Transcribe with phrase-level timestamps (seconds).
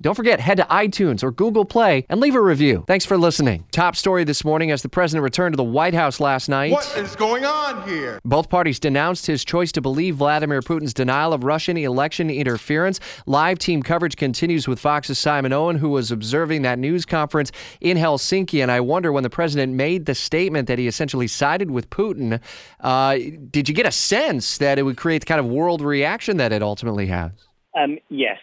[0.00, 2.84] Don't forget, head to iTunes or Google Play and leave a review.
[2.86, 3.64] Thanks for listening.
[3.72, 6.72] Top story this morning as the president returned to the White House last night.
[6.72, 8.20] What is going on here?
[8.24, 13.00] Both parties denounced his choice to believe Vladimir Putin's denial of Russian election interference.
[13.26, 17.96] Live team coverage continues with Fox's Simon Owen, who was observing that news conference in
[17.96, 18.62] Helsinki.
[18.62, 22.40] And I wonder when the president made the statement that he essentially sided with Putin,
[22.80, 23.18] uh,
[23.50, 26.52] did you get a sense that it would create the kind of world reaction that
[26.52, 27.32] it ultimately has?
[27.76, 28.38] Um, yes,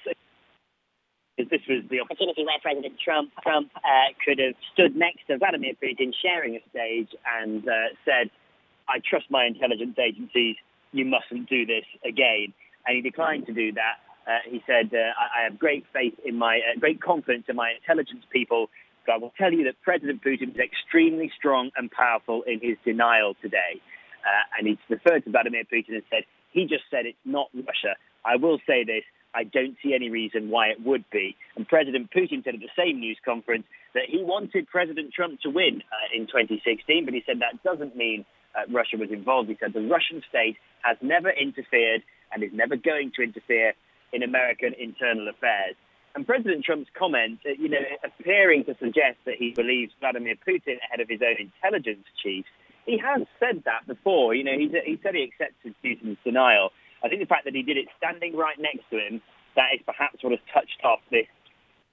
[1.37, 5.73] this was the opportunity where President Trump, Trump uh, could have stood next to Vladimir
[5.75, 8.31] Putin sharing a stage and uh, said,
[8.87, 10.55] I trust my intelligence agencies,
[10.91, 12.53] you mustn't do this again.
[12.87, 13.99] And he declined to do that.
[14.25, 17.55] Uh, he said, uh, I, I, have great faith in my, uh, great confidence in
[17.55, 18.69] my intelligence people.
[19.05, 22.77] So I will tell you that President Putin is extremely strong and powerful in his
[22.83, 23.81] denial today.
[24.25, 27.97] Uh, and he referred to Vladimir Putin and said, he just said it's not Russia.
[28.23, 29.03] I will say this
[29.35, 31.35] I don't see any reason why it would be.
[31.55, 35.49] And President Putin said at the same news conference that he wanted President Trump to
[35.49, 38.25] win uh, in 2016, but he said that doesn't mean
[38.55, 39.49] uh, Russia was involved.
[39.49, 43.73] He said the Russian state has never interfered and is never going to interfere
[44.13, 45.75] in American internal affairs.
[46.15, 50.79] And President Trump's comment, uh, you know, appearing to suggest that he believes Vladimir Putin
[50.87, 52.47] ahead of his own intelligence chiefs,
[52.85, 54.33] he has said that before.
[54.33, 56.71] You know, he, he said he accepted Putin's denial.
[57.05, 59.21] I think the fact that he did it standing right next to him,
[59.55, 61.27] that is perhaps what has touched off this.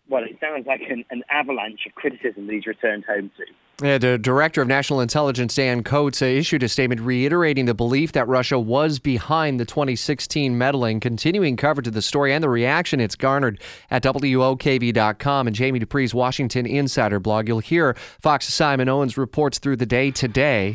[0.08, 3.44] Well, it sounds like an, an avalanche of criticism that he's returned home to.
[3.82, 8.12] Yeah, the director of national intelligence, Dan Coats, uh, issued a statement reiterating the belief
[8.12, 13.00] that Russia was behind the 2016 meddling, continuing coverage of the story and the reaction
[13.00, 13.60] it's garnered
[13.91, 17.48] at WOKV.com and Jamie Dupree's Washington Insider blog.
[17.48, 20.70] You'll hear Fox's Simon Owen's reports through the day today